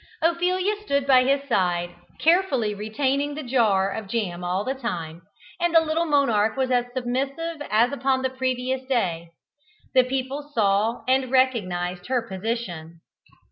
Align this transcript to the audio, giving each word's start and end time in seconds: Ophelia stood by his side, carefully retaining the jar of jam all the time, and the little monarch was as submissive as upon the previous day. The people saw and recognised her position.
Ophelia 0.23 0.75
stood 0.77 1.05
by 1.05 1.23
his 1.23 1.47
side, 1.47 1.91
carefully 2.19 2.73
retaining 2.73 3.35
the 3.35 3.43
jar 3.43 3.91
of 3.91 4.07
jam 4.07 4.43
all 4.43 4.63
the 4.63 4.73
time, 4.73 5.21
and 5.59 5.75
the 5.75 5.79
little 5.79 6.07
monarch 6.07 6.57
was 6.57 6.71
as 6.71 6.85
submissive 6.95 7.61
as 7.69 7.91
upon 7.91 8.23
the 8.23 8.29
previous 8.31 8.83
day. 8.87 9.29
The 9.93 10.03
people 10.03 10.49
saw 10.55 11.03
and 11.07 11.29
recognised 11.29 12.07
her 12.07 12.23
position. 12.23 13.01